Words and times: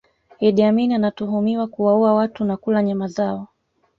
Idi 0.39 0.63
Amin 0.63 0.93
anatuhumiwa 0.93 1.67
kuwaua 1.67 2.13
watu 2.13 2.45
na 2.45 2.57
kula 2.57 2.83
nyama 2.83 3.07
zao 3.07 3.47